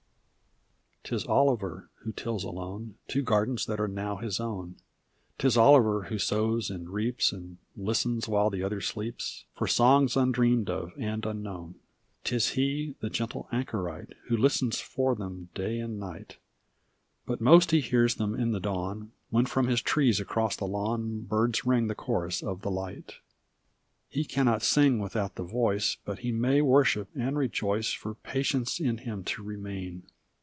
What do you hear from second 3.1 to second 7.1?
gardens that are now his own; *Tis Oliver who sows and